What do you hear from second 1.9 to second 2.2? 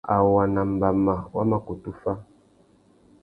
fá.